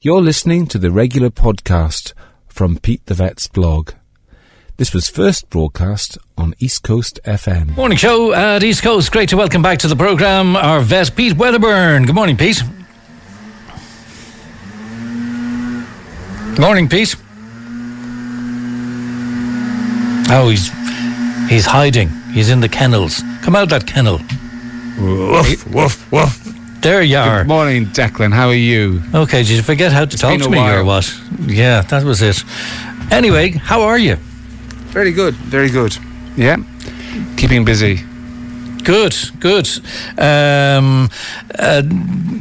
You're 0.00 0.22
listening 0.22 0.68
to 0.68 0.78
the 0.78 0.92
regular 0.92 1.28
podcast 1.28 2.12
from 2.46 2.78
Pete 2.78 3.04
the 3.06 3.14
Vet's 3.14 3.48
blog. 3.48 3.94
This 4.76 4.94
was 4.94 5.08
first 5.08 5.50
broadcast 5.50 6.16
on 6.36 6.54
East 6.60 6.84
Coast 6.84 7.18
FM. 7.24 7.74
Morning 7.76 7.98
show 7.98 8.32
at 8.32 8.62
East 8.62 8.84
Coast. 8.84 9.10
Great 9.10 9.28
to 9.30 9.36
welcome 9.36 9.60
back 9.60 9.80
to 9.80 9.88
the 9.88 9.96
programme 9.96 10.54
our 10.54 10.78
vet, 10.82 11.16
Pete 11.16 11.36
Wedderburn. 11.36 12.06
Good 12.06 12.14
morning, 12.14 12.36
Pete. 12.36 12.62
Morning, 16.60 16.88
Pete. 16.88 17.16
Oh, 20.30 20.48
he's 20.48 20.68
he's 21.50 21.66
hiding. 21.66 22.10
He's 22.30 22.50
in 22.50 22.60
the 22.60 22.68
kennels. 22.68 23.20
Come 23.42 23.56
out 23.56 23.68
that 23.70 23.88
kennel. 23.88 24.20
Woof, 25.00 25.66
woof, 25.74 26.12
woof. 26.12 26.47
There 26.80 27.02
you 27.02 27.16
are. 27.18 27.40
Good 27.42 27.48
morning, 27.48 27.86
Declan. 27.86 28.32
How 28.32 28.48
are 28.48 28.54
you? 28.54 29.02
Okay, 29.14 29.42
did 29.42 29.50
you 29.50 29.62
forget 29.62 29.92
how 29.92 30.04
to 30.04 30.16
talk 30.16 30.40
to 30.40 30.48
me 30.48 30.58
while. 30.58 30.78
or 30.80 30.84
what? 30.84 31.12
Yeah, 31.46 31.82
that 31.82 32.04
was 32.04 32.22
it. 32.22 32.44
Anyway, 33.10 33.50
how 33.52 33.82
are 33.82 33.98
you? 33.98 34.16
Very 34.94 35.12
good, 35.12 35.34
very 35.34 35.70
good. 35.70 35.96
Yeah, 36.36 36.56
keeping 37.36 37.64
busy. 37.64 38.04
Good, 38.88 39.14
good. 39.38 39.68
Um, 40.16 41.10
uh, 41.58 41.82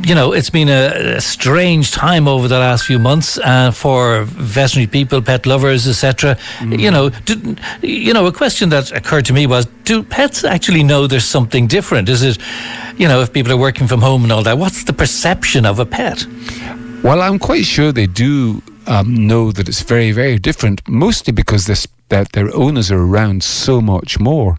you 0.06 0.16
know, 0.16 0.32
it's 0.32 0.50
been 0.50 0.70
a, 0.70 1.18
a 1.18 1.20
strange 1.20 1.92
time 1.92 2.26
over 2.26 2.48
the 2.48 2.58
last 2.58 2.86
few 2.86 3.00
months 3.00 3.38
uh, 3.40 3.72
for 3.72 4.24
veterinary 4.24 4.88
people, 4.88 5.22
pet 5.22 5.46
lovers, 5.46 5.86
etc. 5.86 6.38
You 6.62 6.90
know, 6.90 7.10
did, 7.10 7.60
you 7.82 8.14
know, 8.14 8.28
a 8.28 8.32
question 8.32 8.70
that 8.70 8.94
occurred 8.94 9.26
to 9.26 9.34
me 9.34 9.46
was: 9.46 9.66
Do 9.84 10.02
pets 10.02 10.46
actually 10.46 10.84
know 10.84 11.06
there's 11.06 11.26
something 11.26 11.68
different? 11.68 12.08
Is 12.08 12.24
it, 12.24 12.38
you 12.96 13.10
know, 13.10 13.20
if 13.20 13.34
people 13.34 13.52
are 13.52 13.58
working 13.58 13.86
from 13.86 14.00
home 14.00 14.24
and 14.24 14.32
all 14.32 14.44
that, 14.44 14.58
what's 14.58 14.86
the 14.86 14.94
perception 14.94 15.66
of 15.66 15.80
a 15.80 15.86
pet? 15.86 16.26
Well, 17.04 17.22
I'm 17.22 17.40
quite 17.40 17.66
sure 17.66 17.92
they 17.92 18.08
do 18.08 18.62
um, 18.86 19.28
know 19.28 19.52
that 19.52 19.68
it's 19.68 19.82
very, 19.82 20.14
very 20.14 20.40
different, 20.40 20.82
mostly 20.88 21.34
because 21.34 21.66
this, 21.66 21.88
that 22.10 22.32
their 22.32 22.54
owners 22.56 22.92
are 22.92 23.02
around 23.02 23.44
so 23.44 23.82
much 23.82 24.20
more. 24.20 24.58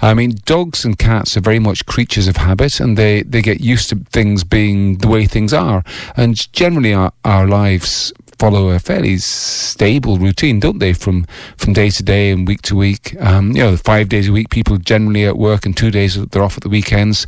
I 0.00 0.14
mean, 0.14 0.36
dogs 0.44 0.84
and 0.84 0.98
cats 0.98 1.36
are 1.36 1.40
very 1.40 1.58
much 1.58 1.86
creatures 1.86 2.28
of 2.28 2.36
habit 2.36 2.80
and 2.80 2.96
they, 2.96 3.22
they 3.22 3.42
get 3.42 3.60
used 3.60 3.88
to 3.90 3.96
things 4.10 4.44
being 4.44 4.98
the 4.98 5.08
way 5.08 5.26
things 5.26 5.52
are. 5.52 5.84
And 6.16 6.36
generally, 6.52 6.94
our, 6.94 7.12
our 7.24 7.46
lives 7.46 8.12
follow 8.38 8.68
a 8.68 8.78
fairly 8.78 9.18
stable 9.18 10.16
routine, 10.16 10.60
don't 10.60 10.78
they? 10.78 10.92
From 10.92 11.26
from 11.56 11.72
day 11.72 11.90
to 11.90 12.02
day 12.02 12.30
and 12.30 12.46
week 12.46 12.62
to 12.62 12.76
week. 12.76 13.20
Um, 13.20 13.52
you 13.52 13.62
know, 13.62 13.76
five 13.76 14.08
days 14.08 14.28
a 14.28 14.32
week, 14.32 14.50
people 14.50 14.76
generally 14.78 15.24
at 15.24 15.36
work, 15.36 15.66
and 15.66 15.76
two 15.76 15.90
days 15.90 16.14
they're 16.28 16.42
off 16.42 16.56
at 16.56 16.62
the 16.62 16.68
weekends, 16.68 17.26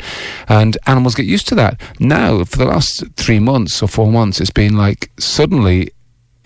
and 0.49 0.79
animals 0.87 1.15
get 1.15 1.27
used 1.27 1.49
to 1.49 1.55
that. 1.57 1.81
Now, 1.99 2.45
for 2.45 2.57
the 2.57 2.67
last 2.67 3.05
three 3.17 3.41
months 3.41 3.83
or 3.83 3.89
four 3.89 4.11
months, 4.11 4.41
it's 4.41 4.51
been 4.51 4.77
like 4.77 5.11
suddenly. 5.19 5.91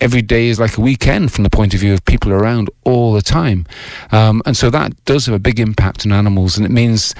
Every 0.01 0.21
day 0.21 0.47
is 0.47 0.59
like 0.59 0.77
a 0.77 0.81
weekend 0.81 1.31
from 1.31 1.43
the 1.43 1.49
point 1.49 1.73
of 1.73 1.79
view 1.79 1.93
of 1.93 2.03
people 2.05 2.31
around 2.31 2.69
all 2.83 3.13
the 3.13 3.21
time. 3.21 3.65
Um, 4.11 4.41
and 4.45 4.55
so 4.55 4.69
that 4.69 4.93
does 5.05 5.25
have 5.25 5.35
a 5.35 5.39
big 5.39 5.59
impact 5.59 6.05
on 6.05 6.11
animals, 6.11 6.57
and 6.57 6.65
it 6.65 6.71
means 6.71 7.15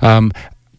um, 0.00 0.32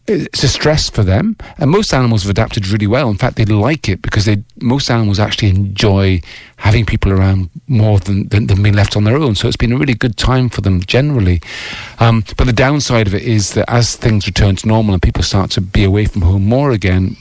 it's 0.06 0.42
a 0.42 0.48
stress 0.48 0.90
for 0.90 1.04
them. 1.04 1.36
And 1.58 1.70
most 1.70 1.94
animals 1.94 2.22
have 2.22 2.30
adapted 2.30 2.68
really 2.68 2.86
well. 2.86 3.08
In 3.08 3.16
fact, 3.16 3.36
they 3.36 3.44
like 3.44 3.88
it 3.88 4.02
because 4.02 4.24
they 4.24 4.42
most 4.60 4.90
animals 4.90 5.18
actually 5.18 5.50
enjoy 5.50 6.20
having 6.56 6.84
people 6.84 7.12
around 7.12 7.50
more 7.66 7.98
than, 7.98 8.28
than, 8.28 8.46
than 8.46 8.62
being 8.62 8.74
left 8.74 8.96
on 8.96 9.04
their 9.04 9.16
own. 9.16 9.34
So 9.34 9.46
it's 9.48 9.56
been 9.56 9.72
a 9.72 9.78
really 9.78 9.94
good 9.94 10.16
time 10.16 10.48
for 10.48 10.60
them 10.60 10.80
generally. 10.80 11.40
Um, 11.98 12.24
but 12.36 12.44
the 12.46 12.52
downside 12.52 13.06
of 13.06 13.14
it 13.14 13.22
is 13.22 13.54
that 13.54 13.68
as 13.70 13.96
things 13.96 14.26
return 14.26 14.56
to 14.56 14.68
normal 14.68 14.94
and 14.94 15.02
people 15.02 15.22
start 15.22 15.50
to 15.52 15.60
be 15.60 15.84
away 15.84 16.06
from 16.06 16.22
home 16.22 16.44
more 16.44 16.72
again, 16.72 17.16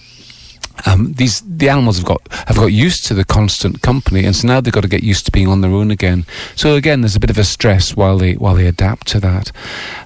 um, 0.85 1.13
these 1.13 1.41
the 1.41 1.69
animals 1.69 1.97
have 1.97 2.05
got 2.05 2.21
have 2.47 2.57
got 2.57 2.67
used 2.67 3.05
to 3.07 3.13
the 3.13 3.25
constant 3.25 3.81
company, 3.81 4.25
and 4.25 4.35
so 4.35 4.47
now 4.47 4.61
they've 4.61 4.73
got 4.73 4.81
to 4.81 4.87
get 4.87 5.03
used 5.03 5.25
to 5.25 5.31
being 5.31 5.47
on 5.47 5.61
their 5.61 5.71
own 5.71 5.91
again. 5.91 6.25
So 6.55 6.75
again, 6.75 7.01
there's 7.01 7.15
a 7.15 7.19
bit 7.19 7.29
of 7.29 7.37
a 7.37 7.43
stress 7.43 7.95
while 7.95 8.17
they 8.17 8.33
while 8.33 8.55
they 8.55 8.67
adapt 8.67 9.07
to 9.07 9.19
that. 9.19 9.51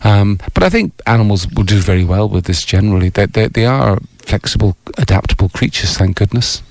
Um, 0.04 0.40
but 0.54 0.64
I 0.64 0.70
think 0.70 0.94
animals 1.06 1.48
will 1.48 1.64
do 1.64 1.80
very 1.80 2.04
well 2.04 2.28
with 2.28 2.46
this 2.46 2.64
generally. 2.66 3.10
They 3.10 3.26
they, 3.26 3.48
they 3.48 3.66
are 3.66 4.00
flexible, 4.18 4.76
adaptable 4.98 5.50
creatures. 5.50 5.98
Thank 5.98 6.18
goodness. 6.18 6.62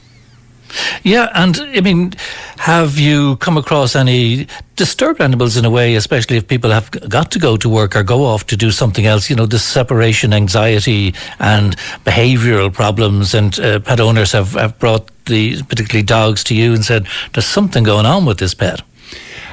Yeah, 1.03 1.29
and 1.35 1.57
I 1.61 1.81
mean, 1.81 2.15
have 2.59 2.99
you 2.99 3.37
come 3.37 3.57
across 3.57 3.95
any 3.95 4.47
disturbed 4.77 5.21
animals 5.21 5.57
in 5.57 5.65
a 5.65 5.71
way, 5.71 5.95
especially 5.95 6.37
if 6.37 6.49
people 6.49 6.71
have 6.71 6.91
got 7.09 7.31
to 7.33 7.39
go 7.39 7.57
to 7.57 7.69
work 7.69 7.95
or 7.97 8.03
go 8.03 8.25
off 8.25 8.47
to 8.47 8.57
do 8.57 8.71
something 8.71 9.07
else? 9.07 9.31
You 9.31 9.37
know, 9.37 9.47
this 9.47 9.65
separation 9.65 10.33
anxiety 10.33 11.15
and 11.39 11.77
behavioural 12.05 12.73
problems, 12.73 13.35
and 13.35 13.59
uh, 13.61 13.81
pet 13.81 14.01
owners 14.01 14.33
have, 14.33 14.53
have 14.53 14.79
brought 14.79 15.11
the 15.27 15.63
particularly 15.65 16.05
dogs 16.05 16.45
to 16.45 16.55
you 16.55 16.75
and 16.75 16.85
said, 16.85 17.07
"There's 17.33 17.47
something 17.47 17.85
going 17.85 18.07
on 18.07 18.25
with 18.25 18.39
this 18.39 18.55
pet." 18.55 18.83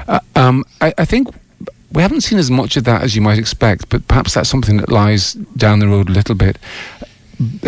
Uh, 0.08 0.20
um, 0.36 0.66
I, 0.82 0.94
I 0.98 1.06
think 1.06 1.30
we 1.92 2.02
haven't 2.02 2.22
seen 2.22 2.40
as 2.40 2.50
much 2.50 2.78
of 2.78 2.86
that 2.86 3.04
as 3.04 3.16
you 3.16 3.22
might 3.22 3.38
expect, 3.38 3.90
but 3.90 4.08
perhaps 4.08 4.34
that's 4.34 4.50
something 4.50 4.78
that 4.78 4.90
lies 4.90 5.34
down 5.34 5.80
the 5.80 5.88
road 5.88 6.10
a 6.10 6.14
little 6.14 6.36
bit. 6.36 6.58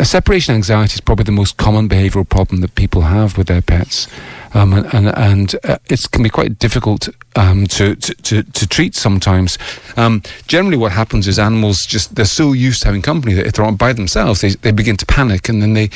Separation 0.04 0.56
anxiety 0.56 0.94
is 0.96 1.02
probably 1.02 1.24
the 1.24 1.32
most 1.32 1.58
common 1.58 1.90
behavioural 1.90 2.28
problem 2.28 2.62
that 2.62 2.76
people 2.76 3.02
have 3.02 3.38
with 3.38 3.48
their 3.48 3.62
pets. 3.62 4.08
Um, 4.54 4.72
and 4.74 4.94
and, 4.94 5.08
and 5.18 5.56
uh, 5.64 5.78
it 5.90 6.00
can 6.12 6.22
be 6.22 6.30
quite 6.30 6.60
difficult 6.60 7.10
um, 7.36 7.66
to, 7.68 7.96
to, 7.96 8.14
to, 8.14 8.44
to 8.44 8.68
treat 8.68 8.94
sometimes. 8.96 9.58
Um, 9.98 10.22
generally, 10.48 10.78
what 10.78 10.92
happens 10.92 11.28
is 11.28 11.40
animals 11.40 11.86
just 11.88 12.16
they're 12.16 12.26
so 12.26 12.54
used 12.54 12.82
to 12.82 12.88
having 12.88 13.02
company 13.02 13.34
that 13.34 13.48
if 13.48 13.54
they're 13.54 13.72
by 13.72 13.94
themselves, 13.94 14.42
they, 14.42 14.50
they 14.50 14.72
begin 14.72 14.98
to 14.98 15.06
panic, 15.08 15.50
and 15.50 15.62
then 15.62 15.74
they, 15.74 15.90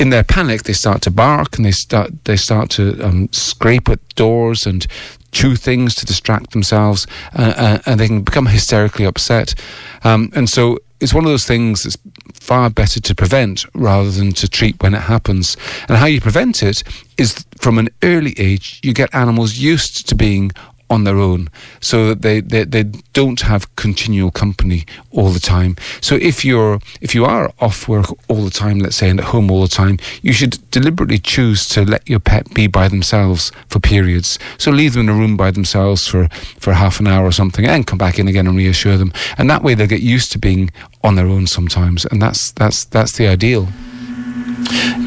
in 0.00 0.10
their 0.10 0.24
panic, 0.24 0.64
they 0.64 0.72
start 0.72 1.02
to 1.02 1.10
bark 1.10 1.56
and 1.56 1.64
they 1.64 1.70
start 1.70 2.24
they 2.24 2.36
start 2.36 2.70
to 2.70 3.00
um, 3.04 3.28
scrape 3.30 3.88
at 3.88 4.00
doors 4.16 4.66
and 4.66 4.86
chew 5.30 5.54
things 5.54 5.94
to 5.94 6.06
distract 6.06 6.50
themselves, 6.50 7.06
uh, 7.38 7.54
uh, 7.56 7.78
and 7.86 8.00
they 8.00 8.08
can 8.08 8.22
become 8.22 8.46
hysterically 8.46 9.04
upset. 9.04 9.54
Um, 10.02 10.30
and 10.34 10.50
so 10.50 10.78
it's 11.02 11.14
one 11.14 11.24
of 11.24 11.30
those 11.30 11.46
things 11.46 11.82
that's 11.82 11.96
far 12.42 12.68
better 12.68 13.00
to 13.00 13.14
prevent 13.14 13.64
rather 13.72 14.10
than 14.10 14.32
to 14.32 14.48
treat 14.48 14.82
when 14.82 14.94
it 14.94 15.02
happens. 15.02 15.56
And 15.88 15.96
how 15.96 16.06
you 16.06 16.20
prevent 16.20 16.62
it 16.62 16.82
is 17.16 17.44
from 17.58 17.78
an 17.78 17.88
early 18.02 18.34
age, 18.36 18.80
you 18.82 18.92
get 18.92 19.14
animals 19.14 19.58
used 19.58 20.08
to 20.08 20.16
being 20.16 20.50
on 20.92 21.04
their 21.04 21.18
own 21.18 21.48
so 21.80 22.08
that 22.08 22.20
they, 22.20 22.40
they, 22.40 22.64
they 22.64 22.84
don't 23.14 23.40
have 23.40 23.74
continual 23.76 24.30
company 24.30 24.84
all 25.10 25.30
the 25.30 25.40
time. 25.40 25.74
So 26.02 26.16
if 26.16 26.44
you're 26.44 26.80
if 27.00 27.14
you 27.14 27.24
are 27.24 27.50
off 27.60 27.88
work 27.88 28.06
all 28.28 28.44
the 28.44 28.50
time, 28.50 28.78
let's 28.78 28.96
say, 28.96 29.08
and 29.08 29.18
at 29.18 29.26
home 29.26 29.50
all 29.50 29.62
the 29.62 29.68
time, 29.68 29.98
you 30.20 30.32
should 30.34 30.58
deliberately 30.70 31.18
choose 31.18 31.66
to 31.70 31.84
let 31.84 32.08
your 32.08 32.20
pet 32.20 32.52
be 32.52 32.66
by 32.66 32.88
themselves 32.88 33.50
for 33.68 33.80
periods. 33.80 34.38
So 34.58 34.70
leave 34.70 34.92
them 34.92 35.08
in 35.08 35.14
a 35.14 35.18
room 35.18 35.36
by 35.36 35.50
themselves 35.50 36.06
for, 36.06 36.28
for 36.60 36.74
half 36.74 37.00
an 37.00 37.06
hour 37.06 37.24
or 37.24 37.32
something 37.32 37.66
and 37.66 37.86
come 37.86 37.98
back 37.98 38.18
in 38.18 38.28
again 38.28 38.46
and 38.46 38.56
reassure 38.56 38.98
them. 38.98 39.12
And 39.38 39.48
that 39.50 39.62
way 39.62 39.74
they'll 39.74 39.86
get 39.86 40.02
used 40.02 40.30
to 40.32 40.38
being 40.38 40.70
on 41.02 41.14
their 41.14 41.26
own 41.26 41.46
sometimes. 41.46 42.04
And 42.04 42.20
that's 42.20 42.52
that's 42.52 42.84
that's 42.84 43.16
the 43.16 43.26
ideal. 43.28 43.68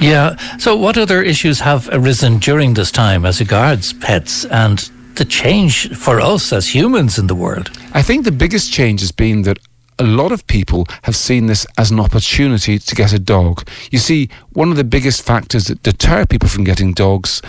Yeah. 0.01 0.35
So, 0.57 0.75
what 0.75 0.97
other 0.97 1.21
issues 1.21 1.59
have 1.61 1.89
arisen 1.91 2.39
during 2.39 2.73
this 2.73 2.91
time 2.91 3.25
as 3.25 3.39
regards 3.39 3.93
pets 3.93 4.45
and 4.45 4.89
the 5.15 5.25
change 5.25 5.95
for 5.95 6.19
us 6.19 6.53
as 6.53 6.73
humans 6.73 7.17
in 7.17 7.27
the 7.27 7.35
world? 7.35 7.69
I 7.93 8.01
think 8.01 8.23
the 8.23 8.31
biggest 8.31 8.71
change 8.71 9.01
has 9.01 9.11
been 9.11 9.43
that 9.43 9.59
a 9.99 10.03
lot 10.03 10.31
of 10.31 10.45
people 10.47 10.85
have 11.03 11.15
seen 11.15 11.45
this 11.45 11.65
as 11.77 11.91
an 11.91 11.99
opportunity 11.99 12.79
to 12.79 12.95
get 12.95 13.13
a 13.13 13.19
dog. 13.19 13.67
You 13.91 13.99
see, 13.99 14.29
one 14.53 14.71
of 14.71 14.77
the 14.77 14.83
biggest 14.83 15.23
factors 15.23 15.65
that 15.65 15.83
deter 15.83 16.25
people 16.25 16.49
from 16.49 16.63
getting 16.63 16.93
dogs 16.93 17.41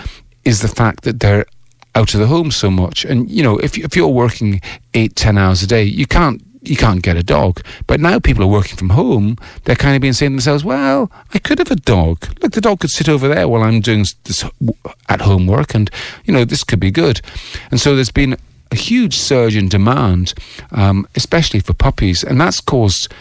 is 0.44 0.62
the 0.62 0.69
fact 0.69 1.03
that 1.03 1.21
they're 1.21 1.47
out 1.94 2.15
of 2.15 2.21
the 2.21 2.26
home 2.26 2.50
so 2.50 2.71
much. 2.71 3.05
And 3.05 3.28
you 3.31 3.43
know, 3.43 3.59
if 3.59 3.76
if 3.78 3.97
you're 3.97 4.09
working 4.09 4.60
eight, 4.94 5.16
ten 5.16 5.38
hours 5.38 5.62
a 5.62 5.66
day, 5.66 5.82
you 5.82 6.06
can't 6.06 6.43
you 6.66 6.77
can't 6.77 7.03
get 7.03 7.16
a 7.16 7.22
dog. 7.22 7.62
But 7.87 8.00
now 8.00 8.19
people 8.19 8.44
are 8.44 8.49
working 8.49 8.77
from 8.77 8.91
home. 8.91 9.37
They're 9.65 9.77
kind 9.77 9.97
of 9.97 10.03
being 10.03 10.12
saying 10.12 10.32
to 10.32 10.34
themselves, 10.37 10.65
"Well, 10.65 11.10
I 11.34 11.38
could 11.38 11.59
have 11.59 11.71
a 11.71 11.77
dog. 11.77 12.27
Look, 12.43 12.53
the 12.53 12.60
dog 12.60 12.81
could 12.81 12.91
sit 12.91 13.09
over 13.09 13.28
there 13.28 13.49
while 13.49 13.62
I'm 13.62 13.81
doing 13.81 14.04
this 14.25 14.44
at 15.09 15.21
home 15.21 15.47
work, 15.47 15.75
and 15.75 15.91
you 16.25 16.32
know, 16.32 16.44
this 16.44 16.64
could 16.64 16.81
be 16.81 16.91
good." 16.91 17.20
And 17.70 17.81
so 17.81 17.94
there's 17.94 18.11
been 18.11 18.37
a 18.73 18.76
huge 18.76 19.17
surge 19.17 19.56
in 19.56 19.69
demand, 19.69 20.35
um, 20.73 21.06
especially 21.14 21.61
for 21.61 21.73
puppies, 21.73 22.25
and 22.25 22.41
that's 22.41 22.61
caused 22.61 23.12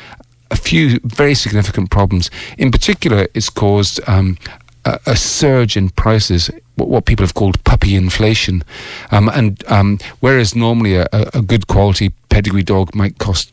a 0.52 0.56
few 0.56 1.00
very 1.04 1.36
significant 1.36 1.90
problems. 1.90 2.30
In 2.58 2.72
particular, 2.72 3.28
it's 3.34 3.50
caused 3.50 4.00
um, 4.08 4.38
a, 4.86 5.00
a 5.06 5.16
surge 5.16 5.76
in 5.76 5.90
prices, 5.90 6.50
what, 6.76 6.90
what 6.90 7.06
people 7.06 7.24
have 7.26 7.34
called 7.34 7.64
puppy 7.64 7.96
inflation. 7.96 8.64
Um, 9.12 9.30
and 9.30 9.64
um, 9.68 10.00
whereas 10.20 10.56
normally 10.56 10.96
a, 10.96 11.08
a 11.12 11.42
good 11.42 11.68
quality 11.68 12.14
pedigree 12.30 12.64
dog 12.64 12.96
might 12.96 13.18
cost 13.18 13.52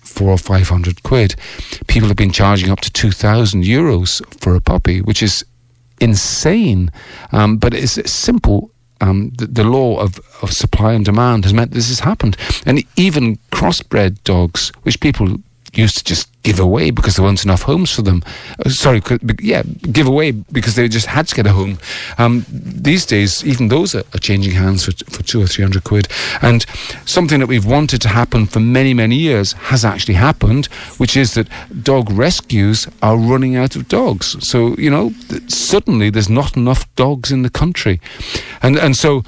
four 0.00 0.30
or 0.30 0.38
five 0.38 0.68
hundred 0.68 1.02
quid, 1.02 1.34
people 1.86 2.08
have 2.08 2.16
been 2.16 2.32
charging 2.32 2.70
up 2.70 2.80
to 2.80 2.90
two 2.90 3.10
thousand 3.10 3.64
euros 3.64 4.22
for 4.40 4.54
a 4.54 4.60
puppy, 4.60 5.00
which 5.00 5.22
is 5.22 5.44
insane. 6.00 6.90
Um, 7.32 7.58
but 7.58 7.74
it's 7.74 8.10
simple. 8.10 8.70
Um, 9.00 9.30
the, 9.30 9.46
the 9.46 9.64
law 9.64 9.98
of, 9.98 10.20
of 10.42 10.52
supply 10.52 10.92
and 10.92 11.04
demand 11.04 11.44
has 11.44 11.52
meant 11.52 11.72
this 11.72 11.88
has 11.88 12.00
happened, 12.00 12.36
and 12.64 12.84
even 12.96 13.38
crossbred 13.50 14.22
dogs, 14.22 14.70
which 14.84 15.00
people 15.00 15.38
used 15.74 15.98
to 15.98 16.04
just 16.04 16.28
give 16.42 16.60
away 16.60 16.90
because 16.90 17.16
there 17.16 17.24
weren't 17.24 17.44
enough 17.44 17.62
homes 17.62 17.90
for 17.90 18.02
them. 18.02 18.22
Uh, 18.64 18.68
sorry, 18.68 19.00
yeah, 19.40 19.62
give 19.90 20.06
away 20.06 20.32
because 20.32 20.74
they 20.74 20.88
just 20.88 21.06
had 21.06 21.28
to 21.28 21.34
get 21.34 21.46
a 21.46 21.52
home. 21.52 21.78
Um, 22.18 22.44
these 22.48 23.06
days, 23.06 23.44
even 23.44 23.68
those 23.68 23.94
are, 23.94 24.04
are 24.14 24.18
changing 24.18 24.52
hands 24.52 24.84
for, 24.84 24.92
for 25.10 25.22
two 25.22 25.42
or 25.42 25.46
three 25.46 25.62
hundred 25.62 25.84
quid. 25.84 26.08
And 26.40 26.64
something 27.06 27.40
that 27.40 27.46
we've 27.46 27.66
wanted 27.66 28.00
to 28.02 28.08
happen 28.08 28.46
for 28.46 28.60
many, 28.60 28.94
many 28.94 29.16
years 29.16 29.52
has 29.54 29.84
actually 29.84 30.14
happened, 30.14 30.66
which 30.98 31.16
is 31.16 31.34
that 31.34 31.48
dog 31.82 32.10
rescues 32.10 32.88
are 33.02 33.16
running 33.16 33.56
out 33.56 33.76
of 33.76 33.88
dogs. 33.88 34.36
So, 34.46 34.74
you 34.76 34.90
know, 34.90 35.12
suddenly 35.48 36.10
there's 36.10 36.28
not 36.28 36.56
enough 36.56 36.92
dogs 36.96 37.30
in 37.30 37.42
the 37.42 37.50
country. 37.50 38.00
And, 38.62 38.76
and 38.76 38.96
so 38.96 39.22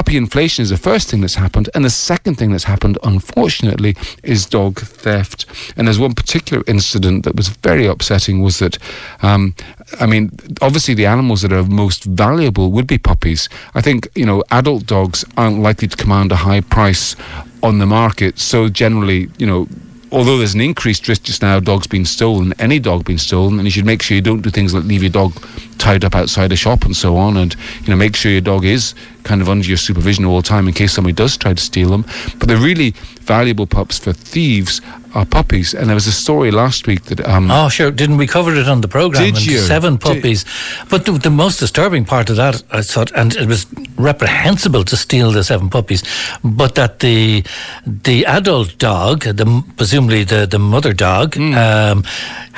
puppy 0.00 0.16
inflation 0.16 0.62
is 0.62 0.70
the 0.70 0.78
first 0.78 1.10
thing 1.10 1.20
that's 1.20 1.34
happened. 1.34 1.68
And 1.74 1.84
the 1.84 1.90
second 1.90 2.36
thing 2.36 2.52
that's 2.52 2.64
happened, 2.64 2.96
unfortunately, 3.02 3.94
is 4.22 4.46
dog 4.46 4.80
theft. 4.80 5.44
And 5.76 5.86
there's 5.86 5.98
one 5.98 6.14
particular 6.14 6.64
incident 6.66 7.24
that 7.24 7.36
was 7.36 7.48
very 7.48 7.86
upsetting 7.86 8.40
was 8.40 8.60
that, 8.60 8.78
um, 9.20 9.54
I 10.00 10.06
mean, 10.06 10.30
obviously 10.62 10.94
the 10.94 11.04
animals 11.04 11.42
that 11.42 11.52
are 11.52 11.64
most 11.64 12.04
valuable 12.04 12.72
would 12.72 12.86
be 12.86 12.96
puppies. 12.96 13.50
I 13.74 13.82
think, 13.82 14.08
you 14.14 14.24
know, 14.24 14.42
adult 14.50 14.86
dogs 14.86 15.22
aren't 15.36 15.60
likely 15.60 15.88
to 15.88 15.96
command 15.98 16.32
a 16.32 16.36
high 16.36 16.62
price 16.62 17.14
on 17.62 17.78
the 17.78 17.84
market. 17.84 18.38
So 18.38 18.70
generally, 18.70 19.28
you 19.36 19.46
know, 19.46 19.68
although 20.12 20.38
there's 20.38 20.54
an 20.54 20.62
increased 20.62 21.08
risk 21.08 21.24
just 21.24 21.42
now 21.42 21.60
dogs 21.60 21.86
being 21.86 22.06
stolen, 22.06 22.54
any 22.58 22.78
dog 22.78 23.04
being 23.04 23.18
stolen, 23.18 23.58
and 23.58 23.66
you 23.66 23.70
should 23.70 23.84
make 23.84 24.00
sure 24.00 24.14
you 24.14 24.22
don't 24.22 24.40
do 24.40 24.50
things 24.50 24.72
like 24.72 24.84
leave 24.84 25.02
your 25.02 25.12
dog 25.12 25.32
tied 25.80 26.04
up 26.04 26.14
outside 26.14 26.52
a 26.52 26.56
shop 26.56 26.84
and 26.84 26.94
so 26.94 27.16
on, 27.16 27.36
and 27.36 27.56
you 27.82 27.88
know 27.88 27.96
make 27.96 28.14
sure 28.14 28.30
your 28.30 28.40
dog 28.40 28.64
is 28.64 28.94
kind 29.24 29.40
of 29.42 29.48
under 29.48 29.66
your 29.66 29.76
supervision 29.76 30.24
all 30.24 30.36
the 30.36 30.48
time 30.48 30.68
in 30.68 30.74
case 30.74 30.92
somebody 30.92 31.12
does 31.12 31.36
try 31.36 31.52
to 31.54 31.62
steal 31.62 31.90
them. 31.90 32.04
But 32.38 32.48
the 32.48 32.56
really 32.56 32.90
valuable 33.20 33.66
pups 33.66 33.98
for 33.98 34.12
thieves 34.12 34.80
are 35.14 35.26
puppies. 35.26 35.74
And 35.74 35.88
there 35.88 35.94
was 35.94 36.06
a 36.06 36.12
story 36.12 36.50
last 36.50 36.86
week 36.86 37.04
that. 37.04 37.26
Um, 37.26 37.50
oh, 37.50 37.68
sure. 37.68 37.90
Didn't 37.90 38.16
we 38.16 38.26
cover 38.26 38.54
it 38.54 38.68
on 38.68 38.80
the 38.80 38.88
program? 38.88 39.22
Did 39.22 39.44
you? 39.44 39.58
Seven 39.58 39.98
puppies. 39.98 40.44
Did 40.44 40.88
but 40.88 41.04
the, 41.04 41.12
the, 41.12 41.30
most 41.30 41.58
disturbing 41.58 42.04
part 42.04 42.30
of 42.30 42.36
that, 42.36 42.62
I 42.70 42.82
thought, 42.82 43.10
and 43.14 43.34
it 43.36 43.46
was 43.46 43.66
reprehensible 43.96 44.84
to 44.84 44.96
steal 44.96 45.32
the 45.32 45.44
seven 45.44 45.68
puppies, 45.68 46.02
but 46.42 46.74
that 46.74 47.00
the 47.00 47.44
the 47.86 48.26
adult 48.26 48.78
dog, 48.78 49.24
the 49.24 49.64
presumably 49.76 50.24
the 50.24 50.46
the 50.46 50.58
mother 50.58 50.92
dog, 50.92 51.34
mm. 51.34 51.54
um, 51.56 52.04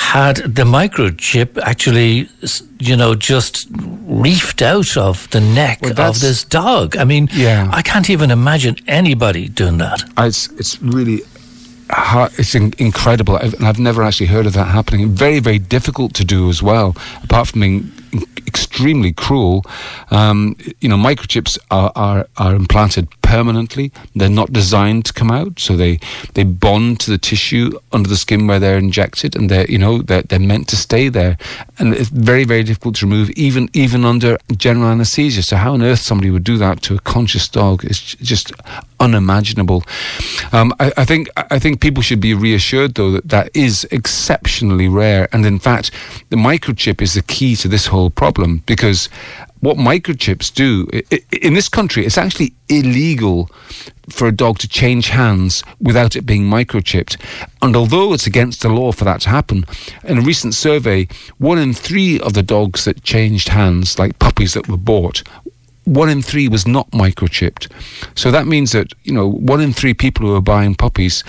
had 0.02 0.36
the 0.36 0.64
microchip 0.64 1.56
actually, 1.62 2.28
you 2.78 2.96
know, 2.96 3.14
just 3.14 3.72
reefed 3.72 4.60
out 4.60 4.96
of 4.96 5.30
the 5.30 5.40
neck 5.40 5.80
well, 5.80 6.10
of 6.10 6.20
this 6.20 6.44
dog. 6.44 6.96
I 6.96 7.04
mean, 7.04 7.28
yeah. 7.32 7.68
I 7.72 7.82
can't 7.82 8.10
even 8.10 8.30
imagine 8.30 8.76
anybody 8.86 9.48
doing 9.48 9.78
that. 9.78 10.02
It's 10.18 10.48
it's 10.52 10.82
really 10.82 11.22
it's 12.38 12.54
in, 12.54 12.72
incredible. 12.78 13.36
I've, 13.36 13.62
I've 13.62 13.78
never 13.78 14.02
actually 14.02 14.26
heard 14.26 14.46
of 14.46 14.54
that 14.54 14.68
happening. 14.68 15.10
Very, 15.10 15.40
very 15.40 15.58
difficult 15.58 16.14
to 16.14 16.24
do 16.24 16.48
as 16.48 16.62
well. 16.62 16.96
Apart 17.22 17.48
from 17.48 17.60
being 17.60 17.92
extremely 18.46 19.12
cruel. 19.12 19.64
Um, 20.10 20.56
you 20.80 20.88
know, 20.88 20.96
microchips 20.96 21.58
are, 21.70 21.92
are, 21.94 22.26
are 22.36 22.54
implanted 22.54 23.08
permanently. 23.22 23.92
They're 24.14 24.28
not 24.28 24.52
designed 24.52 25.06
to 25.06 25.12
come 25.12 25.30
out, 25.30 25.58
so 25.58 25.76
they 25.76 25.98
they 26.34 26.44
bond 26.44 27.00
to 27.00 27.10
the 27.10 27.18
tissue 27.18 27.78
under 27.92 28.08
the 28.08 28.16
skin 28.16 28.46
where 28.46 28.60
they're 28.60 28.78
injected, 28.78 29.34
and 29.34 29.50
they're 29.50 29.66
you 29.70 29.78
know 29.78 30.02
they're, 30.02 30.22
they're 30.22 30.38
meant 30.38 30.68
to 30.68 30.76
stay 30.76 31.08
there. 31.08 31.38
And 31.78 31.94
it's 31.94 32.10
very 32.10 32.44
very 32.44 32.62
difficult 32.62 32.96
to 32.96 33.06
remove, 33.06 33.30
even 33.30 33.70
even 33.72 34.04
under 34.04 34.38
general 34.56 34.88
anaesthesia. 34.88 35.42
So 35.42 35.56
how 35.56 35.72
on 35.72 35.82
earth 35.82 36.00
somebody 36.00 36.30
would 36.30 36.44
do 36.44 36.58
that 36.58 36.82
to 36.82 36.94
a 36.94 36.98
conscious 36.98 37.48
dog 37.48 37.84
is 37.84 37.98
just 38.00 38.52
unimaginable. 39.00 39.82
Um, 40.52 40.72
I, 40.78 40.92
I, 40.98 41.04
think 41.04 41.28
I 41.36 41.58
think 41.58 41.80
people 41.80 42.02
should 42.02 42.20
be 42.20 42.34
reassured 42.34 42.94
though 42.94 43.10
that 43.12 43.28
that 43.28 43.50
is 43.54 43.84
exceptionally 43.90 44.88
rare, 44.88 45.28
and 45.32 45.46
in 45.46 45.58
fact, 45.58 45.90
the 46.28 46.36
microchip 46.36 47.00
is 47.00 47.14
the 47.14 47.22
key 47.22 47.56
to 47.56 47.68
this 47.68 47.86
whole 47.86 48.01
problem 48.10 48.62
because 48.66 49.08
what 49.60 49.76
microchips 49.76 50.52
do 50.52 50.88
in 51.40 51.54
this 51.54 51.68
country, 51.68 52.04
it's 52.04 52.18
actually 52.18 52.52
illegal 52.68 53.48
for 54.10 54.26
a 54.26 54.32
dog 54.32 54.58
to 54.58 54.68
change 54.68 55.08
hands 55.08 55.62
without 55.80 56.16
it 56.16 56.26
being 56.26 56.44
microchipped. 56.44 57.16
And 57.62 57.76
although 57.76 58.12
it's 58.12 58.26
against 58.26 58.62
the 58.62 58.68
law 58.68 58.90
for 58.90 59.04
that 59.04 59.20
to 59.22 59.28
happen, 59.28 59.64
in 60.02 60.18
a 60.18 60.22
recent 60.22 60.54
survey, 60.54 61.06
one 61.38 61.58
in 61.58 61.72
three 61.74 62.18
of 62.20 62.34
the 62.34 62.42
dogs 62.42 62.84
that 62.86 63.04
changed 63.04 63.48
hands, 63.48 64.00
like 64.00 64.18
puppies 64.18 64.54
that 64.54 64.68
were 64.68 64.76
bought, 64.76 65.22
one 65.84 66.08
in 66.08 66.22
three 66.22 66.48
was 66.48 66.66
not 66.66 66.90
microchipped. 66.90 67.70
So 68.16 68.30
that 68.32 68.46
means 68.46 68.72
that, 68.72 68.92
you 69.04 69.12
know, 69.12 69.28
one 69.28 69.60
in 69.60 69.72
three 69.72 69.94
people 69.94 70.26
who 70.26 70.34
are 70.34 70.40
buying 70.40 70.74
puppies 70.74 71.22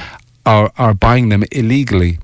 are, 0.46 0.72
are 0.78 0.94
buying 0.94 1.30
them 1.30 1.44
illegally. 1.52 2.18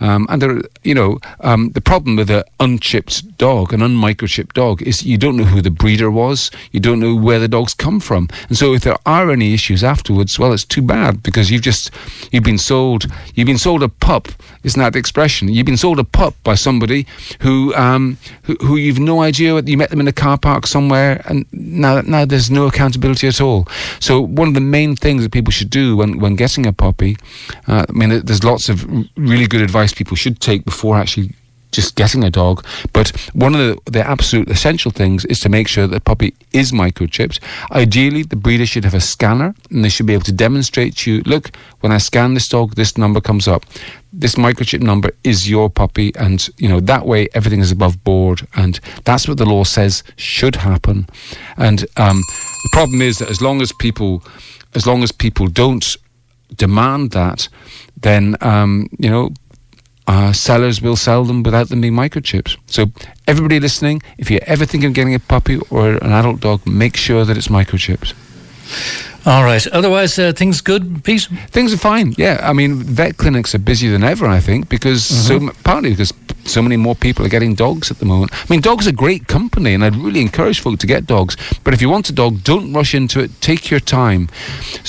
Um, 0.00 0.26
and 0.28 0.42
there, 0.42 0.60
you 0.82 0.94
know, 0.94 1.18
um, 1.40 1.70
the 1.70 1.80
problem 1.80 2.16
with 2.16 2.30
an 2.30 2.44
unchipped 2.60 3.38
dog, 3.38 3.72
an 3.72 3.80
unmicrochipped 3.80 4.52
dog, 4.52 4.82
is 4.82 5.04
you 5.04 5.16
don't 5.16 5.36
know 5.36 5.44
who 5.44 5.62
the 5.62 5.70
breeder 5.70 6.10
was, 6.10 6.50
you 6.72 6.80
don't 6.80 7.00
know 7.00 7.14
where 7.14 7.38
the 7.38 7.48
dogs 7.48 7.74
come 7.74 8.00
from, 8.00 8.28
and 8.48 8.56
so 8.56 8.74
if 8.74 8.82
there 8.82 8.98
are 9.06 9.30
any 9.30 9.54
issues 9.54 9.82
afterwards, 9.82 10.38
well, 10.38 10.52
it's 10.52 10.64
too 10.64 10.82
bad 10.82 11.22
because 11.22 11.50
you've 11.50 11.62
just 11.62 11.90
you've 12.30 12.44
been 12.44 12.58
sold 12.58 13.06
you've 13.34 13.46
been 13.46 13.58
sold 13.58 13.82
a 13.82 13.88
pup, 13.88 14.28
isn't 14.64 14.80
that 14.80 14.92
the 14.92 14.98
expression? 14.98 15.48
You've 15.48 15.66
been 15.66 15.76
sold 15.76 15.98
a 15.98 16.04
pup 16.04 16.34
by 16.44 16.54
somebody 16.54 17.06
who 17.40 17.74
um, 17.74 18.18
who, 18.42 18.54
who 18.56 18.76
you've 18.76 18.98
no 18.98 19.22
idea 19.22 19.60
you 19.62 19.76
met 19.76 19.90
them 19.90 20.00
in 20.00 20.08
a 20.08 20.12
car 20.12 20.38
park 20.38 20.66
somewhere, 20.66 21.22
and 21.26 21.46
now 21.52 22.00
now 22.02 22.24
there's 22.24 22.50
no 22.50 22.66
accountability 22.66 23.28
at 23.28 23.40
all. 23.40 23.66
So 24.00 24.20
one 24.20 24.48
of 24.48 24.54
the 24.54 24.60
main 24.60 24.96
things 24.96 25.22
that 25.22 25.32
people 25.32 25.52
should 25.52 25.70
do 25.70 25.96
when 25.96 26.18
when 26.18 26.36
getting 26.36 26.66
a 26.66 26.72
puppy, 26.72 27.16
uh, 27.66 27.86
I 27.88 27.92
mean, 27.92 28.24
there's 28.24 28.44
lots 28.44 28.68
of 28.68 28.86
really 29.16 29.46
good 29.46 29.62
advice 29.62 29.85
advice 29.86 29.96
people 29.96 30.16
should 30.16 30.40
take 30.40 30.64
before 30.64 30.96
actually 30.96 31.30
just 31.72 31.96
getting 31.96 32.24
a 32.24 32.30
dog. 32.30 32.64
But 32.92 33.08
one 33.34 33.54
of 33.54 33.60
the, 33.60 33.90
the 33.90 34.06
absolute 34.06 34.48
essential 34.48 34.90
things 34.90 35.24
is 35.26 35.40
to 35.40 35.48
make 35.48 35.68
sure 35.68 35.86
that 35.86 35.94
the 35.94 36.00
puppy 36.00 36.32
is 36.52 36.72
microchipped. 36.72 37.38
Ideally, 37.70 38.22
the 38.22 38.36
breeder 38.36 38.66
should 38.66 38.84
have 38.84 38.94
a 38.94 39.00
scanner 39.00 39.54
and 39.70 39.84
they 39.84 39.90
should 39.90 40.06
be 40.06 40.14
able 40.14 40.24
to 40.24 40.32
demonstrate 40.32 40.96
to 40.96 41.10
you 41.10 41.22
look, 41.22 41.50
when 41.80 41.92
I 41.92 41.98
scan 41.98 42.34
this 42.34 42.48
dog, 42.48 42.74
this 42.74 42.96
number 42.96 43.20
comes 43.20 43.46
up. 43.46 43.66
This 44.12 44.36
microchip 44.36 44.80
number 44.80 45.10
is 45.22 45.50
your 45.50 45.68
puppy, 45.68 46.10
and 46.16 46.48
you 46.56 46.68
know 46.68 46.80
that 46.80 47.04
way 47.04 47.28
everything 47.34 47.60
is 47.60 47.70
above 47.70 48.02
board, 48.02 48.46
and 48.54 48.80
that's 49.04 49.28
what 49.28 49.36
the 49.36 49.44
law 49.44 49.64
says 49.64 50.02
should 50.16 50.56
happen. 50.56 51.06
And 51.58 51.84
um, 51.98 52.22
the 52.64 52.70
problem 52.72 53.02
is 53.02 53.18
that 53.18 53.28
as 53.28 53.42
long 53.42 53.60
as 53.60 53.72
people, 53.72 54.22
as 54.74 54.86
long 54.86 55.02
as 55.02 55.12
people 55.12 55.48
don't 55.48 55.96
demand 56.56 57.10
that, 57.10 57.48
then 58.00 58.36
um, 58.40 58.88
you 58.98 59.10
know 59.10 59.30
uh, 60.06 60.32
sellers 60.32 60.80
will 60.80 60.96
sell 60.96 61.24
them 61.24 61.42
without 61.42 61.68
them 61.68 61.80
being 61.80 61.94
microchips. 61.94 62.56
So, 62.66 62.86
everybody 63.26 63.60
listening, 63.60 64.02
if 64.18 64.30
you're 64.30 64.40
ever 64.46 64.64
think 64.64 64.84
of 64.84 64.92
getting 64.92 65.14
a 65.14 65.18
puppy 65.18 65.58
or 65.70 65.90
an 65.90 66.12
adult 66.12 66.40
dog, 66.40 66.66
make 66.66 66.96
sure 66.96 67.24
that 67.24 67.36
it's 67.36 67.48
microchipped. 67.48 68.14
All 69.26 69.42
right. 69.42 69.66
Otherwise, 69.68 70.20
uh, 70.20 70.32
things 70.32 70.60
good, 70.60 71.02
Pete? 71.02 71.28
Things 71.50 71.74
are 71.74 71.78
fine. 71.78 72.14
Yeah. 72.16 72.38
I 72.42 72.52
mean, 72.52 72.74
vet 72.76 73.16
clinics 73.16 73.56
are 73.56 73.58
busier 73.58 73.90
than 73.90 74.04
ever. 74.04 74.26
I 74.26 74.38
think 74.38 74.68
because 74.68 75.02
mm-hmm. 75.02 75.48
so 75.48 75.52
partly 75.64 75.90
because 75.90 76.12
so 76.44 76.62
many 76.62 76.76
more 76.76 76.94
people 76.94 77.26
are 77.26 77.28
getting 77.28 77.54
dogs 77.54 77.90
at 77.90 77.98
the 77.98 78.04
moment. 78.04 78.32
I 78.32 78.46
mean, 78.48 78.60
dogs 78.60 78.86
are 78.86 78.92
great 78.92 79.26
company, 79.26 79.74
and 79.74 79.84
I'd 79.84 79.96
really 79.96 80.20
encourage 80.20 80.60
folk 80.60 80.78
to 80.78 80.86
get 80.86 81.06
dogs. 81.06 81.36
But 81.64 81.74
if 81.74 81.82
you 81.82 81.90
want 81.90 82.08
a 82.08 82.12
dog, 82.12 82.44
don't 82.44 82.72
rush 82.72 82.94
into 82.94 83.20
it. 83.20 83.40
Take 83.40 83.68
your 83.68 83.80
time. 83.80 84.28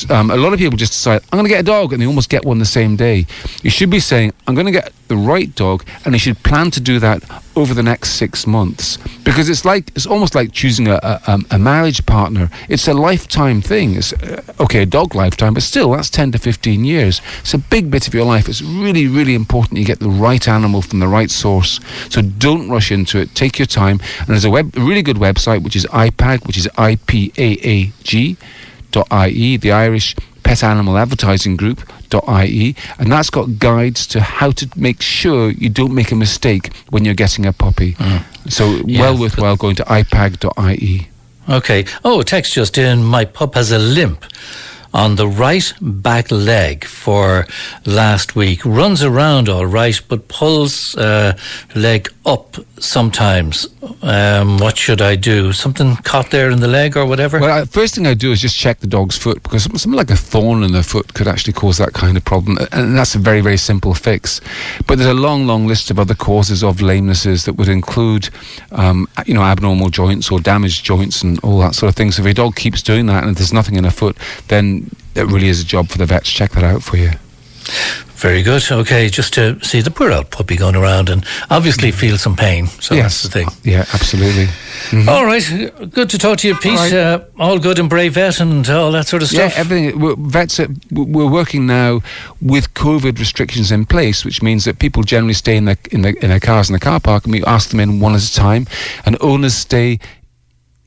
Um, 0.10 0.30
a 0.30 0.38
lot 0.38 0.53
of 0.53 0.60
people 0.60 0.77
just 0.77 0.94
decide, 0.94 1.24
I'm 1.32 1.38
going 1.38 1.46
to 1.46 1.50
get 1.50 1.62
a 1.62 1.63
dog, 1.63 1.94
and 1.94 2.01
they 2.01 2.06
almost 2.06 2.30
get 2.30 2.46
one 2.46 2.60
the 2.60 2.65
same 2.65 2.96
day. 2.96 3.25
You 3.63 3.72
should 3.72 3.89
be 3.89 4.00
saying, 4.00 4.34
I'm 4.48 4.56
going 4.56 4.66
to 4.66 4.72
get 4.72 4.94
the 5.10 5.18
right 5.18 5.54
dog, 5.56 5.86
and 6.06 6.13
you 6.13 6.20
should 6.20 6.42
plan 6.42 6.72
to 6.72 6.80
do 6.80 7.00
that 7.00 7.22
over 7.56 7.74
the 7.74 7.84
next 7.84 8.12
six 8.12 8.48
months 8.48 8.98
because 9.24 9.50
it's 9.50 9.66
like 9.66 9.89
it's 9.96 10.06
almost 10.06 10.36
like 10.36 10.54
choosing 10.54 10.88
a, 10.88 11.00
a, 11.04 11.39
a 11.51 11.60
marriage 11.60 12.06
partner. 12.06 12.50
It's 12.70 12.88
a 12.88 12.94
lifetime 12.94 13.62
thing. 13.62 13.96
It's 13.96 14.13
uh, 14.13 14.42
okay, 14.62 14.84
a 14.84 14.86
dog 14.86 15.16
lifetime, 15.16 15.54
but 15.54 15.63
still 15.63 15.92
that's 15.92 16.10
ten 16.10 16.32
to 16.32 16.39
fifteen 16.39 16.86
years. 16.86 17.22
It's 17.42 17.54
a 17.54 17.58
big 17.58 17.92
bit 17.92 18.08
of 18.08 18.13
your 18.13 18.24
life. 18.24 18.48
It's 18.48 18.62
really, 18.62 19.08
really 19.08 19.36
important 19.36 19.80
you 19.80 19.86
get 19.86 20.00
the 20.00 20.10
right 20.10 20.48
animal 20.48 20.82
from 20.82 21.00
the 21.00 21.08
right 21.08 21.30
source. 21.30 21.82
So 22.10 22.22
don't 22.22 22.70
rush 22.70 22.92
into 22.92 23.20
it. 23.20 23.36
Take 23.36 23.60
your 23.60 23.66
time. 23.66 24.00
And 24.20 24.27
there's 24.27 24.46
a, 24.46 24.50
web, 24.50 24.75
a 24.77 24.82
really 24.82 25.01
good 25.01 25.18
website 25.18 25.62
which 25.62 25.75
is 25.75 25.86
IPAG, 25.88 26.48
which 26.48 26.58
is 26.58 26.70
I 26.77 26.96
P 27.08 27.34
A 27.38 27.58
A 27.68 27.92
G. 28.04 28.38
.ie, 28.94 29.58
the 29.58 29.72
Irish 29.72 30.15
Pet 30.44 30.63
Animal 30.63 30.98
Advertising 30.98 31.58
Group 31.58 31.82
ie, 32.13 32.75
and 33.00 33.12
that's 33.12 33.29
got 33.29 33.60
guides 33.60 34.08
to 34.08 34.22
how 34.22 34.51
to 34.51 34.70
make 34.75 35.01
sure 35.01 35.51
you 35.51 35.70
don't 35.70 35.94
make 35.94 36.12
a 36.12 36.15
mistake 36.15 36.74
when 36.89 37.06
you're 37.06 37.13
getting 37.13 37.46
a 37.46 37.53
puppy. 37.53 37.94
Mm. 37.94 38.51
So 38.51 38.82
yeah, 38.86 39.01
well 39.01 39.20
worthwhile 39.20 39.58
going 39.58 39.75
to 39.75 39.84
ipag.ie. 39.84 41.10
Okay. 41.50 41.86
Oh, 42.03 42.22
text 42.24 42.53
just 42.53 42.77
in. 42.77 43.03
My 43.03 43.25
pup 43.25 43.56
has 43.56 43.72
a 43.72 43.79
limp 43.79 44.25
on 44.94 45.15
the 45.15 45.27
right 45.27 45.74
back 45.82 46.32
leg 46.32 46.86
for 46.86 47.46
last 47.86 48.36
week. 48.36 48.65
Runs 48.65 49.03
around 49.03 49.50
all 49.50 49.65
right, 49.65 50.00
but 50.08 50.27
pulls 50.27 50.96
uh, 50.96 51.38
leg 51.75 52.10
up 52.25 52.58
sometimes 52.79 53.67
Um, 54.01 54.58
what 54.58 54.77
should 54.77 55.01
I 55.01 55.15
do? 55.15 55.53
Something 55.53 55.96
caught 55.98 56.32
there 56.32 56.50
in 56.50 56.60
the 56.60 56.67
leg 56.67 56.96
or 56.98 57.06
whatever? 57.06 57.39
Well, 57.39 57.62
I, 57.62 57.65
first 57.65 57.96
thing 57.96 58.08
I 58.08 58.13
do 58.13 58.32
is 58.32 58.41
just 58.41 58.58
check 58.58 58.79
the 58.79 58.88
dog's 58.88 59.17
foot 59.17 59.44
because 59.44 59.63
something, 59.63 59.91
like 59.91 60.10
a 60.10 60.15
thorn 60.15 60.63
in 60.63 60.72
the 60.72 60.84
foot 60.84 61.13
could 61.13 61.27
actually 61.27 61.53
cause 61.53 61.77
that 61.77 61.94
kind 61.94 62.17
of 62.17 62.24
problem, 62.25 62.58
and 62.72 62.98
that's 62.98 63.15
a 63.15 63.20
very 63.20 63.41
very 63.41 63.58
simple 63.58 63.94
fix. 63.94 64.41
But 64.86 64.98
there's 64.98 65.10
a 65.10 65.13
long 65.13 65.48
long 65.48 65.67
list 65.67 65.91
of 65.91 66.00
other 66.00 66.15
causes 66.15 66.63
of 66.63 66.77
lamenesses 66.77 67.46
that 67.46 67.53
would 67.53 67.70
include, 67.70 68.29
um, 68.72 69.08
you 69.25 69.34
know, 69.34 69.44
abnormal 69.44 69.89
joints 69.89 70.32
or 70.32 70.39
damaged 70.39 70.84
joints 70.86 71.24
and 71.24 71.39
all 71.44 71.60
that 71.60 71.75
sort 71.75 71.89
of 71.89 71.96
thing. 71.96 72.12
So 72.12 72.22
if 72.22 72.25
your 72.25 72.34
dog 72.34 72.56
keeps 72.56 72.82
doing 72.82 73.06
that 73.08 73.24
and 73.24 73.36
there's 73.36 73.53
nothing 73.53 73.75
in 73.75 73.86
a 73.86 73.91
foot, 73.91 74.17
then 74.48 74.89
it 75.15 75.25
really 75.25 75.48
is 75.48 75.62
a 75.62 75.65
job 75.65 75.89
for 75.89 75.98
the 75.98 76.06
vet 76.06 76.25
to 76.25 76.32
check 76.32 76.51
that 76.51 76.63
out 76.63 76.84
for 76.84 76.98
you. 76.98 77.12
Very 78.17 78.41
good. 78.41 78.63
Okay, 78.71 79.09
just 79.09 79.33
to 79.36 79.59
see 79.63 79.79
the 79.81 79.91
poor 79.91 80.12
old 80.12 80.31
puppy 80.31 80.55
going 80.55 80.75
around 80.75 81.09
and 81.09 81.24
obviously 81.51 81.91
feel 81.91 82.17
some 82.17 82.36
pain. 82.36 82.65
So 82.65 82.95
yes. 82.95 83.21
that's 83.21 83.24
the 83.24 83.29
thing. 83.29 83.47
Yeah, 83.63 83.86
absolutely. 83.93 84.45
Mm-hmm. 84.45 85.07
All 85.07 85.24
right, 85.24 85.91
good 85.91 86.09
to 86.09 86.17
talk 86.17 86.39
to 86.39 86.47
you, 86.47 86.55
Pete. 86.55 86.71
All, 86.71 86.77
right. 86.77 86.93
uh, 86.93 87.19
all 87.38 87.59
good 87.59 87.77
and 87.77 87.88
Bray 87.89 88.09
Vet 88.09 88.39
and 88.39 88.67
all 88.69 88.91
that 88.93 89.07
sort 89.07 89.21
of 89.21 89.29
stuff. 89.29 89.53
Yeah, 89.53 89.59
everything. 89.59 90.00
We're, 90.00 90.15
vets, 90.17 90.59
are, 90.59 90.67
we're 90.91 91.29
working 91.29 91.67
now 91.67 92.01
with 92.41 92.74
COVID 92.74 93.19
restrictions 93.19 93.71
in 93.71 93.86
place, 93.86 94.25
which 94.25 94.41
means 94.41 94.65
that 94.65 94.79
people 94.79 95.03
generally 95.03 95.36
stay 95.36 95.55
in 95.55 95.65
their 95.65 95.77
in 95.91 96.01
their, 96.01 96.13
in 96.13 96.29
their 96.29 96.39
cars 96.39 96.69
in 96.69 96.74
the 96.74 96.79
car 96.79 97.00
park, 97.00 97.25
and 97.25 97.33
we 97.33 97.43
ask 97.43 97.69
them 97.69 97.79
in 97.79 98.00
one 98.00 98.15
at 98.15 98.24
a 98.24 98.33
time, 98.33 98.65
and 99.05 99.15
owners 99.21 99.53
stay 99.53 100.00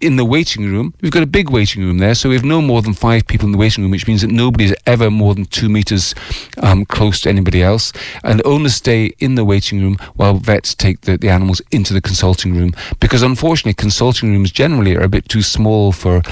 in 0.00 0.16
the 0.16 0.24
waiting 0.24 0.64
room. 0.64 0.94
We've 1.00 1.12
got 1.12 1.22
a 1.22 1.26
big 1.26 1.50
waiting 1.50 1.82
room 1.82 1.98
there, 1.98 2.14
so 2.14 2.28
we 2.28 2.34
have 2.34 2.44
no 2.44 2.60
more 2.60 2.82
than 2.82 2.94
five 2.94 3.26
people 3.26 3.46
in 3.46 3.52
the 3.52 3.58
waiting 3.58 3.84
room, 3.84 3.90
which 3.90 4.06
means 4.06 4.22
that 4.22 4.30
nobody's 4.30 4.74
ever 4.86 5.10
more 5.10 5.34
than 5.34 5.44
two 5.44 5.68
meters 5.68 6.14
um, 6.62 6.84
close 6.84 7.20
to 7.22 7.28
anybody 7.28 7.62
else. 7.62 7.92
And 8.24 8.44
owners 8.44 8.74
stay 8.74 9.12
in 9.18 9.34
the 9.34 9.44
waiting 9.44 9.80
room 9.80 9.96
while 10.14 10.34
vets 10.34 10.74
take 10.74 11.02
the, 11.02 11.16
the 11.16 11.28
animals 11.28 11.60
into 11.70 11.92
the 11.92 12.00
consulting 12.00 12.54
room, 12.54 12.72
because 13.00 13.22
unfortunately, 13.22 13.74
consulting 13.74 14.32
rooms 14.32 14.50
generally 14.50 14.96
are 14.96 15.02
a 15.02 15.08
bit 15.08 15.28
too 15.28 15.42
small 15.42 15.92
for 15.92 16.22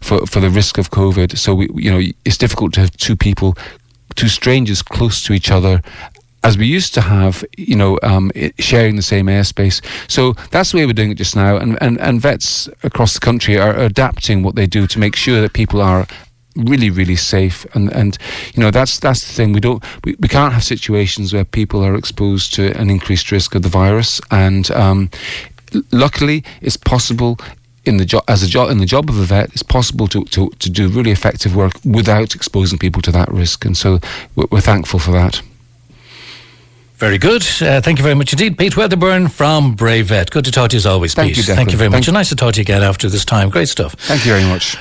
for, 0.00 0.26
for 0.26 0.40
the 0.40 0.50
risk 0.50 0.78
of 0.78 0.90
COVID. 0.90 1.36
So 1.36 1.54
we, 1.54 1.68
you 1.74 1.90
know, 1.90 2.00
it's 2.24 2.38
difficult 2.38 2.72
to 2.74 2.80
have 2.80 2.96
two 2.96 3.16
people 3.16 3.56
two 4.14 4.28
strangers 4.28 4.82
close 4.82 5.22
to 5.22 5.34
each 5.34 5.50
other 5.50 5.82
as 6.46 6.56
we 6.56 6.64
used 6.64 6.94
to 6.94 7.00
have, 7.00 7.44
you 7.56 7.74
know, 7.74 7.98
um, 8.04 8.30
sharing 8.60 8.94
the 8.94 9.02
same 9.02 9.26
airspace. 9.26 9.84
So 10.08 10.34
that's 10.52 10.70
the 10.70 10.78
way 10.78 10.86
we're 10.86 10.92
doing 10.92 11.10
it 11.10 11.16
just 11.16 11.34
now. 11.34 11.56
And, 11.56 11.76
and, 11.82 11.98
and 12.00 12.20
vets 12.20 12.68
across 12.84 13.14
the 13.14 13.20
country 13.20 13.58
are 13.58 13.76
adapting 13.76 14.44
what 14.44 14.54
they 14.54 14.66
do 14.66 14.86
to 14.86 14.98
make 15.00 15.16
sure 15.16 15.40
that 15.40 15.54
people 15.54 15.82
are 15.82 16.06
really 16.54 16.88
really 16.88 17.16
safe 17.16 17.66
and 17.74 17.92
and 17.92 18.16
you 18.54 18.62
know 18.62 18.70
that's 18.70 18.98
that's 18.98 19.20
the 19.20 19.34
thing 19.34 19.52
we 19.52 19.60
don't 19.60 19.84
we, 20.06 20.16
we 20.20 20.26
can't 20.26 20.54
have 20.54 20.64
situations 20.64 21.34
where 21.34 21.44
people 21.44 21.84
are 21.84 21.94
exposed 21.94 22.54
to 22.54 22.74
an 22.80 22.88
increased 22.88 23.30
risk 23.30 23.54
of 23.54 23.60
the 23.60 23.68
virus 23.68 24.22
and 24.30 24.70
um, 24.70 25.10
luckily 25.92 26.42
it's 26.62 26.78
possible 26.78 27.36
in 27.84 27.98
the 27.98 28.06
job 28.06 28.24
as 28.26 28.42
a 28.42 28.46
job 28.46 28.70
in 28.70 28.78
the 28.78 28.86
job 28.86 29.10
of 29.10 29.18
a 29.18 29.24
vet 29.24 29.50
it's 29.50 29.62
possible 29.62 30.06
to, 30.06 30.24
to, 30.24 30.48
to 30.58 30.70
do 30.70 30.88
really 30.88 31.10
effective 31.10 31.54
work 31.54 31.74
without 31.84 32.34
exposing 32.34 32.78
people 32.78 33.02
to 33.02 33.12
that 33.12 33.30
risk 33.30 33.66
and 33.66 33.76
so 33.76 34.00
we're, 34.34 34.46
we're 34.50 34.62
thankful 34.62 34.98
for 34.98 35.10
that 35.10 35.42
very 36.96 37.18
good. 37.18 37.42
Uh, 37.60 37.80
thank 37.80 37.98
you 37.98 38.02
very 38.02 38.14
much 38.14 38.32
indeed. 38.32 38.56
Pete 38.58 38.76
Wedderburn 38.76 39.28
from 39.28 39.74
Bray 39.74 40.02
Vet. 40.02 40.30
Good 40.30 40.44
to 40.46 40.50
talk 40.52 40.70
to 40.70 40.76
you 40.76 40.78
as 40.78 40.86
always, 40.86 41.14
thank 41.14 41.34
Pete. 41.34 41.48
You, 41.48 41.54
thank 41.54 41.72
you 41.72 41.78
very 41.78 41.90
much. 41.90 41.96
Thank 42.04 42.08
and 42.08 42.14
nice 42.14 42.28
to 42.30 42.36
talk 42.36 42.54
to 42.54 42.60
you 42.60 42.62
again 42.62 42.82
after 42.82 43.08
this 43.08 43.24
time. 43.24 43.50
Great 43.50 43.68
stuff. 43.68 43.94
Thank 43.94 44.24
you 44.24 44.32
very 44.32 44.44
much. 44.44 44.76